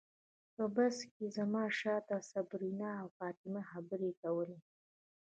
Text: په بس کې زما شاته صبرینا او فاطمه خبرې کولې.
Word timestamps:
په 0.55 0.63
بس 0.75 0.97
کې 1.13 1.25
زما 1.37 1.63
شاته 1.79 2.17
صبرینا 2.31 2.91
او 3.01 3.07
فاطمه 3.19 3.61
خبرې 3.71 4.11
کولې. 4.21 4.59